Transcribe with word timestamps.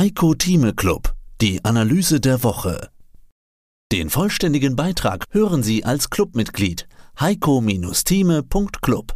Heiko 0.00 0.32
Thieme 0.32 0.72
Club, 0.72 1.12
die 1.42 1.62
Analyse 1.62 2.20
der 2.20 2.42
Woche. 2.42 2.88
Den 3.92 4.08
vollständigen 4.08 4.74
Beitrag 4.74 5.26
hören 5.30 5.62
Sie 5.62 5.84
als 5.84 6.08
Clubmitglied 6.08 6.88
heiko-thieme.club. 7.20 9.14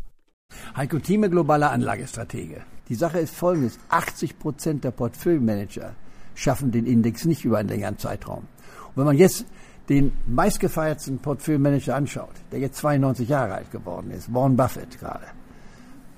Heiko 0.76 0.98
Thieme, 0.98 1.30
globaler 1.30 1.70
Anlagestratege. 1.70 2.66
Die 2.90 2.96
Sache 2.96 3.20
ist 3.20 3.34
folgendes. 3.34 3.78
80 3.88 4.38
Prozent 4.38 4.84
der 4.84 4.90
Portfolio-Manager 4.90 5.94
schaffen 6.34 6.70
den 6.70 6.84
Index 6.84 7.24
nicht 7.24 7.46
über 7.46 7.56
einen 7.56 7.70
längeren 7.70 7.96
Zeitraum. 7.96 8.44
Und 8.88 8.96
wenn 8.96 9.06
man 9.06 9.16
jetzt 9.16 9.46
den 9.88 10.12
meistgefeiertsten 10.26 11.18
Portfolio-Manager 11.18 11.96
anschaut, 11.96 12.34
der 12.52 12.58
jetzt 12.58 12.76
92 12.76 13.26
Jahre 13.26 13.54
alt 13.54 13.70
geworden 13.70 14.10
ist, 14.10 14.34
Warren 14.34 14.54
Buffett 14.54 15.00
gerade, 15.00 15.28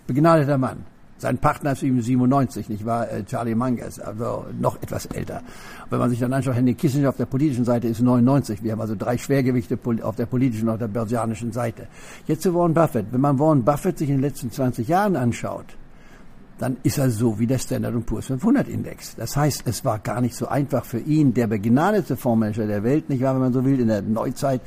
begnadeter 0.09 0.59
Mann, 0.59 0.85
sein 1.19 1.39
Partner 1.39 1.73
ist 1.73 1.83
ihm 1.83 2.01
97, 2.01 2.69
nicht 2.69 2.85
wahr? 2.85 3.11
Äh, 3.11 3.25
Charlie 3.25 3.55
Mangas, 3.55 3.99
also 3.99 4.45
noch 4.59 4.83
etwas 4.83 5.07
älter. 5.07 5.43
Wenn 5.89 5.99
man 5.99 6.11
sich 6.11 6.19
dann 6.19 6.33
anschaut, 6.33 6.55
Henry 6.55 6.75
Kissinger 6.75 7.09
auf 7.09 7.17
der 7.17 7.27
politischen 7.27 7.65
Seite 7.65 7.89
ist 7.89 8.01
99. 8.01 8.63
Wir 8.63 8.73
haben 8.73 8.81
also 8.81 8.95
drei 8.97 9.17
Schwergewichte 9.17 9.79
auf 10.03 10.17
der 10.17 10.27
politischen 10.27 10.69
und 10.69 10.75
auf 10.75 10.79
der 10.79 10.89
börsianischen 10.89 11.53
Seite. 11.53 11.89
Jetzt 12.27 12.43
zu 12.43 12.55
Warren 12.55 12.75
Buffett. 12.75 13.07
Wenn 13.13 13.21
man 13.21 13.39
Warren 13.39 13.65
Buffett 13.65 13.99
sich 13.99 14.09
in 14.09 14.17
den 14.17 14.23
letzten 14.23 14.51
20 14.51 14.89
Jahren 14.89 15.17
anschaut, 15.17 15.77
dann 16.59 16.77
ist 16.83 16.99
er 16.99 17.11
so 17.11 17.39
wie 17.39 17.47
der 17.47 17.59
Standard 17.59 18.07
Poor's 18.07 18.27
500 18.27 18.69
Index. 18.69 19.15
Das 19.17 19.37
heißt, 19.37 19.65
es 19.67 19.85
war 19.85 19.99
gar 19.99 20.21
nicht 20.21 20.35
so 20.35 20.49
einfach 20.49 20.85
für 20.85 20.99
ihn, 20.99 21.35
der 21.35 21.47
begnadete 21.47 22.17
Fondsmanager 22.17 22.67
der 22.67 22.83
Welt, 22.83 23.09
nicht 23.11 23.23
wahr, 23.23 23.35
wenn 23.35 23.43
man 23.43 23.53
so 23.53 23.65
will, 23.65 23.79
in 23.79 23.89
der 23.89 24.03
Neuzeit, 24.03 24.63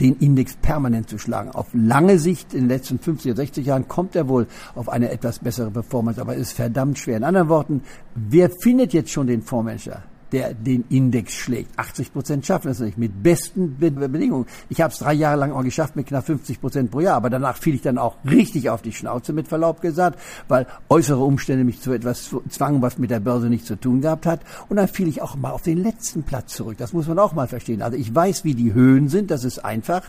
den 0.00 0.16
Index 0.16 0.56
permanent 0.56 1.08
zu 1.08 1.18
schlagen. 1.18 1.50
Auf 1.50 1.66
lange 1.72 2.18
Sicht, 2.18 2.54
in 2.54 2.60
den 2.60 2.68
letzten 2.68 2.98
50 2.98 3.32
oder 3.32 3.36
60 3.42 3.66
Jahren, 3.66 3.88
kommt 3.88 4.16
er 4.16 4.28
wohl 4.28 4.46
auf 4.74 4.88
eine 4.88 5.10
etwas 5.10 5.38
bessere 5.38 5.70
Performance, 5.70 6.20
aber 6.20 6.34
es 6.34 6.48
ist 6.48 6.52
verdammt 6.52 6.98
schwer. 6.98 7.18
In 7.18 7.24
anderen 7.24 7.48
Worten, 7.48 7.82
wer 8.14 8.50
findet 8.50 8.92
jetzt 8.92 9.10
schon 9.10 9.26
den 9.26 9.42
Fondsmanager? 9.42 10.02
Der 10.34 10.52
den 10.52 10.84
Index 10.90 11.32
schlägt. 11.32 11.78
80 11.78 12.12
Prozent 12.12 12.44
schaffen 12.44 12.72
es 12.72 12.80
nicht, 12.80 12.98
mit 12.98 13.22
besten 13.22 13.78
Bedingungen. 13.78 14.46
Ich 14.68 14.80
habe 14.80 14.92
es 14.92 14.98
drei 14.98 15.12
Jahre 15.14 15.38
lang 15.38 15.52
auch 15.52 15.62
geschafft 15.62 15.94
mit 15.94 16.08
knapp 16.08 16.26
50 16.26 16.60
Prozent 16.60 16.90
pro 16.90 17.00
Jahr, 17.00 17.14
aber 17.14 17.30
danach 17.30 17.56
fiel 17.56 17.76
ich 17.76 17.82
dann 17.82 17.98
auch 17.98 18.16
richtig 18.28 18.68
auf 18.68 18.82
die 18.82 18.92
Schnauze, 18.92 19.32
mit 19.32 19.46
Verlaub 19.46 19.80
gesagt, 19.80 20.18
weil 20.48 20.66
äußere 20.88 21.22
Umstände 21.22 21.62
mich 21.62 21.80
zu 21.80 21.92
etwas 21.92 22.34
zwangen, 22.48 22.82
was 22.82 22.98
mit 22.98 23.10
der 23.12 23.20
Börse 23.20 23.48
nichts 23.48 23.68
zu 23.68 23.76
tun 23.76 24.00
gehabt 24.00 24.26
hat. 24.26 24.40
Und 24.68 24.76
dann 24.76 24.88
fiel 24.88 25.06
ich 25.06 25.22
auch 25.22 25.36
mal 25.36 25.52
auf 25.52 25.62
den 25.62 25.78
letzten 25.78 26.24
Platz 26.24 26.54
zurück. 26.54 26.78
Das 26.78 26.92
muss 26.92 27.06
man 27.06 27.20
auch 27.20 27.32
mal 27.32 27.46
verstehen. 27.46 27.80
Also 27.80 27.96
ich 27.96 28.12
weiß, 28.12 28.44
wie 28.44 28.54
die 28.54 28.74
Höhen 28.74 29.08
sind, 29.08 29.30
das 29.30 29.44
ist 29.44 29.64
einfach. 29.64 30.02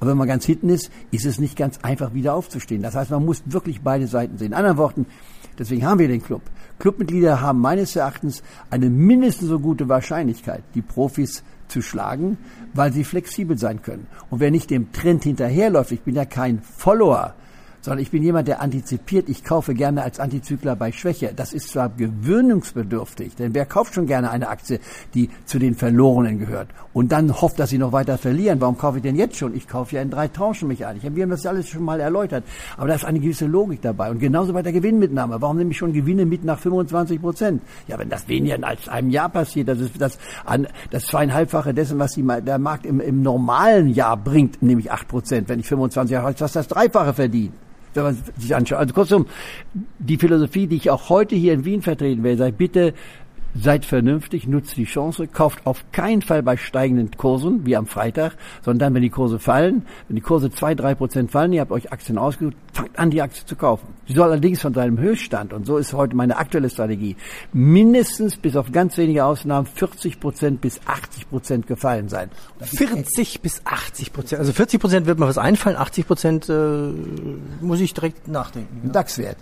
Aber 0.00 0.10
wenn 0.10 0.16
man 0.16 0.28
ganz 0.28 0.44
hinten 0.44 0.68
ist, 0.68 0.90
ist 1.10 1.26
es 1.26 1.40
nicht 1.40 1.56
ganz 1.56 1.78
einfach 1.82 2.14
wieder 2.14 2.34
aufzustehen. 2.34 2.82
Das 2.82 2.94
heißt, 2.94 3.10
man 3.10 3.24
muss 3.24 3.42
wirklich 3.46 3.80
beide 3.80 4.06
Seiten 4.06 4.38
sehen. 4.38 4.48
In 4.48 4.54
anderen 4.54 4.76
Worten, 4.76 5.06
Deswegen 5.58 5.84
haben 5.84 5.98
wir 5.98 6.08
den 6.08 6.22
Club. 6.22 6.42
Clubmitglieder 6.78 7.40
haben 7.40 7.60
meines 7.60 7.96
Erachtens 7.96 8.42
eine 8.70 8.88
mindestens 8.88 9.48
so 9.48 9.58
gute 9.58 9.88
Wahrscheinlichkeit, 9.88 10.62
die 10.74 10.82
Profis 10.82 11.42
zu 11.66 11.82
schlagen, 11.82 12.38
weil 12.74 12.92
sie 12.92 13.04
flexibel 13.04 13.58
sein 13.58 13.82
können. 13.82 14.06
Und 14.30 14.40
wer 14.40 14.50
nicht 14.50 14.70
dem 14.70 14.92
Trend 14.92 15.24
hinterherläuft, 15.24 15.92
ich 15.92 16.02
bin 16.02 16.14
ja 16.14 16.24
kein 16.24 16.62
Follower, 16.62 17.34
sondern 17.80 18.02
ich 18.02 18.10
bin 18.10 18.22
jemand, 18.22 18.48
der 18.48 18.60
antizipiert. 18.60 19.28
Ich 19.28 19.44
kaufe 19.44 19.74
gerne 19.74 20.02
als 20.02 20.20
Antizykler 20.20 20.76
bei 20.76 20.92
Schwäche. 20.92 21.32
Das 21.34 21.52
ist 21.52 21.70
zwar 21.70 21.88
gewöhnungsbedürftig, 21.88 23.36
denn 23.36 23.54
wer 23.54 23.66
kauft 23.66 23.94
schon 23.94 24.06
gerne 24.06 24.30
eine 24.30 24.48
Aktie, 24.48 24.80
die 25.14 25.30
zu 25.44 25.58
den 25.58 25.74
Verlorenen 25.74 26.38
gehört 26.38 26.68
und 26.92 27.12
dann 27.12 27.40
hofft, 27.40 27.58
dass 27.58 27.70
sie 27.70 27.78
noch 27.78 27.92
weiter 27.92 28.18
verlieren? 28.18 28.60
Warum 28.60 28.76
kaufe 28.76 28.98
ich 28.98 29.02
denn 29.02 29.16
jetzt 29.16 29.36
schon? 29.36 29.54
Ich 29.54 29.68
kaufe 29.68 29.96
ja 29.96 30.02
in 30.02 30.10
drei 30.10 30.28
Tranchen 30.28 30.68
mich 30.68 30.84
ein. 30.84 31.00
Wir 31.02 31.22
haben 31.22 31.30
das 31.30 31.46
alles 31.46 31.68
schon 31.68 31.84
mal 31.84 32.00
erläutert. 32.00 32.44
Aber 32.76 32.88
da 32.88 32.94
ist 32.94 33.04
eine 33.04 33.20
gewisse 33.20 33.46
Logik 33.46 33.82
dabei. 33.82 34.10
Und 34.10 34.18
genauso 34.18 34.52
bei 34.52 34.62
der 34.62 34.72
Gewinnmitnahme. 34.72 35.40
Warum 35.40 35.56
nehme 35.56 35.70
ich 35.70 35.78
schon 35.78 35.92
Gewinne 35.92 36.26
mit 36.26 36.44
nach 36.44 36.58
25 36.58 37.20
Prozent? 37.20 37.62
Ja, 37.86 37.98
wenn 37.98 38.08
das 38.08 38.28
weniger 38.28 38.58
als 38.66 38.88
einem 38.88 39.10
Jahr 39.10 39.28
passiert, 39.28 39.68
das 39.68 39.80
ist 39.80 40.00
das, 40.00 40.18
an, 40.44 40.66
das 40.90 41.04
zweieinhalbfache 41.04 41.72
dessen, 41.74 41.98
was 41.98 42.12
die, 42.12 42.26
der 42.44 42.58
Markt 42.58 42.86
im, 42.86 43.00
im 43.00 43.22
normalen 43.22 43.88
Jahr 43.88 44.16
bringt, 44.16 44.62
nämlich 44.62 44.90
acht 44.90 45.08
Prozent. 45.08 45.48
Wenn 45.48 45.60
ich 45.60 45.66
25 45.66 46.12
Jahre 46.12 46.26
alt, 46.26 46.40
das 46.40 46.52
das 46.52 46.68
Dreifache 46.68 47.14
verdiene 47.14 47.52
wenn 47.94 48.02
man 48.04 48.18
sich 48.36 48.54
anschaut. 48.54 48.78
Also 48.78 48.94
kurzum, 48.94 49.26
die 49.98 50.16
Philosophie, 50.16 50.66
die 50.66 50.76
ich 50.76 50.90
auch 50.90 51.08
heute 51.08 51.36
hier 51.36 51.52
in 51.52 51.64
Wien 51.64 51.82
vertreten 51.82 52.22
werde, 52.22 52.38
sei 52.38 52.50
bitte 52.50 52.94
Seid 53.54 53.86
vernünftig, 53.86 54.46
nutzt 54.46 54.76
die 54.76 54.84
Chance, 54.84 55.26
kauft 55.26 55.66
auf 55.66 55.84
keinen 55.90 56.20
Fall 56.20 56.42
bei 56.42 56.56
steigenden 56.56 57.10
Kursen, 57.16 57.64
wie 57.64 57.76
am 57.76 57.86
Freitag, 57.86 58.36
sondern 58.62 58.78
dann, 58.78 58.94
wenn 58.94 59.02
die 59.02 59.10
Kurse 59.10 59.38
fallen, 59.38 59.86
wenn 60.06 60.16
die 60.16 60.22
Kurse 60.22 60.50
zwei, 60.50 60.74
drei 60.74 60.94
Prozent 60.94 61.30
fallen, 61.30 61.52
ihr 61.54 61.62
habt 61.62 61.72
euch 61.72 61.90
Aktien 61.90 62.18
ausgesucht, 62.18 62.56
fangt 62.72 62.98
an, 62.98 63.10
die 63.10 63.22
Aktie 63.22 63.46
zu 63.46 63.56
kaufen. 63.56 63.88
Sie 64.06 64.12
soll 64.12 64.30
allerdings 64.30 64.60
von 64.60 64.74
seinem 64.74 64.98
Höchststand, 64.98 65.54
und 65.54 65.64
so 65.64 65.78
ist 65.78 65.94
heute 65.94 66.14
meine 66.14 66.36
aktuelle 66.36 66.68
Strategie, 66.68 67.16
mindestens 67.52 68.36
bis 68.36 68.54
auf 68.54 68.70
ganz 68.70 68.98
wenige 68.98 69.24
Ausnahmen 69.24 69.66
40 69.66 70.20
Prozent 70.20 70.60
bis 70.60 70.80
80 70.86 71.30
Prozent 71.30 71.66
gefallen 71.66 72.08
sein. 72.08 72.30
40 72.60 73.40
bis 73.40 73.62
80 73.64 74.12
Prozent, 74.12 74.40
also 74.40 74.52
40 74.52 74.78
Prozent 74.78 75.06
wird 75.06 75.18
mir 75.18 75.26
was 75.26 75.38
einfallen, 75.38 75.76
80 75.76 76.06
Prozent 76.06 76.48
äh, 76.50 76.92
muss 77.62 77.80
ich 77.80 77.94
direkt 77.94 78.28
nachdenken. 78.28 78.82
Ja. 78.84 78.92
DAX-Wert 78.92 79.38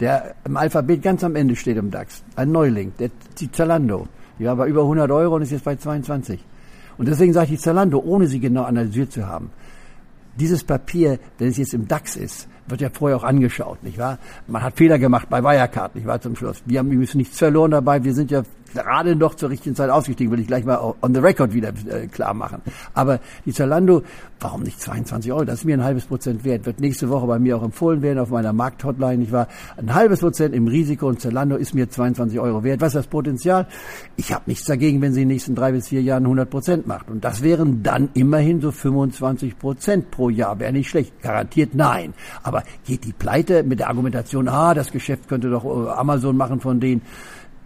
der 0.00 0.34
im 0.44 0.56
Alphabet 0.56 1.02
ganz 1.02 1.22
am 1.22 1.36
Ende 1.36 1.54
steht 1.56 1.76
im 1.76 1.90
DAX. 1.90 2.22
Ein 2.34 2.52
Neuling, 2.52 2.92
der, 2.98 3.10
die 3.38 3.52
Zalando. 3.52 4.08
Die 4.38 4.46
war 4.46 4.56
bei 4.56 4.66
über 4.66 4.82
100 4.82 5.10
Euro 5.10 5.36
und 5.36 5.42
ist 5.42 5.52
jetzt 5.52 5.64
bei 5.64 5.76
22. 5.76 6.42
Und 6.96 7.06
deswegen 7.06 7.32
sage 7.32 7.54
ich 7.54 7.60
Zalando, 7.60 7.98
ohne 7.98 8.26
sie 8.26 8.40
genau 8.40 8.62
analysiert 8.64 9.12
zu 9.12 9.26
haben. 9.26 9.50
Dieses 10.38 10.64
Papier, 10.64 11.18
wenn 11.38 11.48
es 11.48 11.58
jetzt 11.58 11.74
im 11.74 11.86
DAX 11.86 12.16
ist, 12.16 12.48
wird 12.70 12.80
ja 12.80 12.90
vorher 12.90 13.16
auch 13.16 13.24
angeschaut, 13.24 13.82
nicht 13.82 13.98
wahr? 13.98 14.18
Man 14.46 14.62
hat 14.62 14.76
Fehler 14.76 14.98
gemacht 14.98 15.28
bei 15.28 15.42
Wirecard, 15.42 15.94
nicht 15.94 16.06
wahr, 16.06 16.20
zum 16.20 16.36
Schluss. 16.36 16.62
Wir 16.66 16.78
haben 16.78 16.90
übrigens 16.90 17.14
nichts 17.14 17.38
verloren 17.38 17.70
dabei. 17.70 18.02
Wir 18.04 18.14
sind 18.14 18.30
ja 18.30 18.42
gerade 18.74 19.16
noch 19.16 19.34
zur 19.34 19.50
richtigen 19.50 19.74
Zeit 19.74 19.90
ausgestiegen, 19.90 20.32
will 20.32 20.40
ich 20.40 20.46
gleich 20.46 20.64
mal 20.64 20.94
on 21.00 21.14
the 21.14 21.20
record 21.20 21.52
wieder 21.52 21.72
äh, 21.88 22.06
klar 22.06 22.34
machen. 22.34 22.62
Aber 22.94 23.20
die 23.44 23.52
Zalando, 23.52 24.02
warum 24.38 24.62
nicht 24.62 24.80
22 24.80 25.32
Euro? 25.32 25.44
Das 25.44 25.60
ist 25.60 25.64
mir 25.64 25.76
ein 25.76 25.84
halbes 25.84 26.06
Prozent 26.06 26.44
wert. 26.44 26.66
Wird 26.66 26.80
nächste 26.80 27.08
Woche 27.08 27.26
bei 27.26 27.38
mir 27.38 27.56
auch 27.56 27.62
empfohlen 27.62 28.02
werden 28.02 28.18
auf 28.18 28.30
meiner 28.30 28.52
Markthotline. 28.52 29.22
Ich 29.22 29.32
war 29.32 29.48
ein 29.76 29.94
halbes 29.94 30.20
Prozent 30.20 30.54
im 30.54 30.68
Risiko 30.68 31.08
und 31.08 31.20
Zalando 31.20 31.56
ist 31.56 31.74
mir 31.74 31.88
22 31.88 32.38
Euro 32.40 32.62
wert. 32.64 32.80
Was 32.80 32.88
ist 32.88 32.96
das 32.96 33.06
Potenzial? 33.06 33.66
Ich 34.16 34.32
habe 34.32 34.44
nichts 34.46 34.64
dagegen, 34.66 35.00
wenn 35.02 35.12
sie 35.12 35.22
in 35.22 35.28
den 35.28 35.34
nächsten 35.34 35.54
drei 35.54 35.72
bis 35.72 35.88
vier 35.88 36.02
Jahren 36.02 36.24
100 36.24 36.48
Prozent 36.48 36.86
macht. 36.86 37.10
Und 37.10 37.24
das 37.24 37.42
wären 37.42 37.82
dann 37.82 38.10
immerhin 38.14 38.60
so 38.60 38.70
25 38.70 39.58
Prozent 39.58 40.10
pro 40.10 40.30
Jahr. 40.30 40.58
Wäre 40.58 40.72
nicht 40.72 40.88
schlecht. 40.88 41.20
Garantiert 41.22 41.74
nein. 41.74 42.14
Aber 42.42 42.59
geht 42.86 43.04
die 43.04 43.12
Pleite 43.12 43.62
mit 43.62 43.80
der 43.80 43.88
Argumentation, 43.88 44.48
ah, 44.48 44.74
das 44.74 44.92
Geschäft 44.92 45.28
könnte 45.28 45.50
doch 45.50 45.64
äh, 45.64 45.90
Amazon 45.90 46.36
machen 46.36 46.60
von 46.60 46.80
denen 46.80 47.02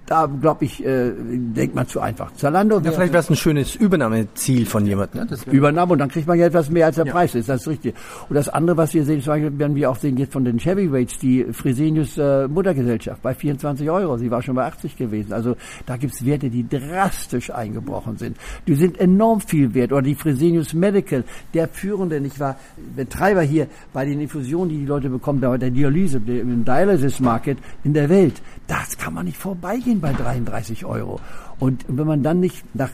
da 0.07 0.27
glaube 0.27 0.65
ich, 0.67 0.85
äh, 0.85 1.13
denkt 1.17 1.75
man 1.75 1.87
zu 1.89 2.01
einfach. 2.01 2.33
Zalando. 2.35 2.79
Ja, 2.81 2.93
vielleicht 2.93 3.13
wäre 3.13 3.23
es 3.23 3.31
ein 3.31 3.37
schönes 3.37 3.75
Übernahmeziel 3.75 4.67
von 4.67 4.85
jemandem. 4.85 5.27
Ne? 5.27 5.37
Übernahme 5.51 5.93
und 5.93 5.99
dann 5.99 6.11
kriegt 6.11 6.27
man 6.27 6.39
ja 6.39 6.47
etwas 6.47 6.69
mehr 6.71 6.87
als 6.87 6.97
der 6.97 7.07
ja. 7.07 7.13
Preis 7.13 7.35
ist, 7.35 7.49
das 7.49 7.63
ist 7.63 7.69
richtig. 7.69 7.95
Und 8.29 8.35
das 8.35 8.49
andere, 8.49 8.77
was 8.77 8.93
wir 8.93 9.05
sehen, 9.05 9.23
zum 9.23 9.33
Beispiel 9.33 9.59
werden 9.59 9.75
wir 9.77 9.91
auch 9.91 9.97
sehen 9.97 10.17
jetzt 10.19 10.33
von 10.33 10.45
den 10.45 10.59
Heavyweights, 10.59 11.19
die 11.19 11.45
Fresenius 11.53 12.19
äh, 12.19 12.49
Muttergesellschaft 12.49 13.23
bei 13.23 13.35
24 13.35 13.89
Euro. 13.91 14.19
Sie 14.19 14.31
war 14.31 14.43
schon 14.43 14.55
bei 14.55 14.65
80 14.65 14.97
gewesen. 14.97 15.33
Also 15.33 15.57
da 15.87 15.97
gibt's 15.97 16.25
Werte, 16.25 16.51
die 16.51 16.69
drastisch 16.69 17.51
eingebrochen 17.51 18.19
sind. 18.19 18.37
Die 18.67 18.75
sind 18.75 19.01
enorm 19.01 19.41
viel 19.41 19.73
wert. 19.75 19.93
Oder 19.93 20.03
die 20.03 20.15
Fresenius 20.15 20.75
Medical, 20.75 21.25
der 21.55 21.69
führende, 21.69 22.21
nicht 22.21 22.39
wahr, 22.39 22.57
Betreiber 22.95 23.43
hier 23.43 23.69
bei 23.93 24.05
den 24.05 24.21
Infusionen, 24.21 24.69
die 24.69 24.79
die 24.79 24.87
Leute 24.87 25.09
bekommen, 25.09 25.41
bei 25.41 25.57
der 25.57 25.71
Dialyse, 25.71 26.21
im 26.27 26.65
Dialysis 26.65 27.21
Market 27.21 27.59
in 27.85 27.95
der 27.95 28.09
Welt. 28.11 28.43
Das 28.67 28.97
kann 28.99 29.15
man 29.15 29.25
nicht 29.27 29.37
vorbeigehen 29.37 29.94
stehen 29.95 30.01
bei 30.01 30.13
33 30.13 30.85
Euro. 30.85 31.21
Und 31.59 31.85
wenn 31.89 32.07
man 32.07 32.23
dann 32.23 32.41
nicht 32.41 32.65
nach 32.75 32.91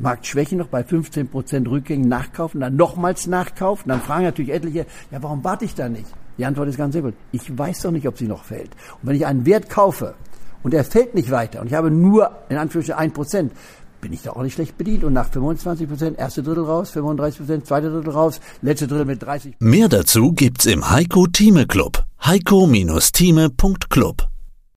Marktschwäche 0.00 0.56
noch 0.56 0.68
bei 0.68 0.84
15 0.84 1.28
Prozent 1.28 1.68
Rückgängen 1.68 2.08
nachkaufen, 2.08 2.60
dann 2.60 2.76
nochmals 2.76 3.26
nachkaufen, 3.26 3.88
dann 3.88 4.00
fragen 4.00 4.24
natürlich 4.24 4.52
etliche, 4.52 4.86
ja, 5.10 5.22
warum 5.22 5.44
warte 5.44 5.64
ich 5.64 5.74
da 5.74 5.88
nicht? 5.88 6.06
Die 6.36 6.44
Antwort 6.44 6.68
ist 6.68 6.78
ganz 6.78 6.92
simpel. 6.92 7.14
Ich 7.32 7.56
weiß 7.56 7.82
doch 7.82 7.90
nicht, 7.90 8.06
ob 8.06 8.16
sie 8.16 8.28
noch 8.28 8.44
fällt. 8.44 8.70
Und 9.02 9.08
wenn 9.08 9.16
ich 9.16 9.26
einen 9.26 9.44
Wert 9.44 9.68
kaufe 9.68 10.14
und 10.62 10.72
er 10.72 10.84
fällt 10.84 11.14
nicht 11.14 11.30
weiter 11.30 11.60
und 11.60 11.66
ich 11.66 11.74
habe 11.74 11.90
nur 11.90 12.30
in 12.48 12.56
Anführungsstrichen 12.56 13.00
ein 13.00 13.12
Prozent, 13.12 13.52
bin 14.00 14.12
ich 14.12 14.22
da 14.22 14.30
auch 14.30 14.42
nicht 14.42 14.54
schlecht 14.54 14.78
bedient. 14.78 15.02
Und 15.02 15.14
nach 15.14 15.28
25 15.28 15.88
Prozent, 15.88 16.18
erste 16.18 16.44
Drittel 16.44 16.64
raus, 16.64 16.90
35 16.90 17.40
Prozent, 17.40 17.66
zweite 17.66 17.90
Drittel 17.90 18.12
raus, 18.12 18.40
letzte 18.62 18.86
Drittel 18.86 19.06
mit 19.06 19.20
30. 19.20 19.56
Mehr 19.58 19.88
dazu 19.88 20.32
gibt's 20.32 20.66
im 20.66 20.88
Heiko 20.88 21.26
Thieme 21.26 21.66
Club. 21.66 22.04
heiko-thieme.club 22.24 24.28